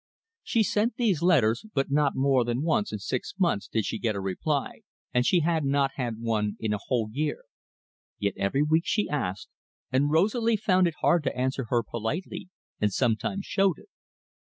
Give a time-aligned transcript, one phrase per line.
[0.41, 4.15] She sent these letters, but not more than once in six months did she get
[4.15, 4.81] a reply,
[5.13, 7.43] and she had not had one in a whole year.
[8.17, 9.49] Yet every week she asked,
[9.91, 13.89] and Rosalie found it hard to answer her politely, and sometimes showed it.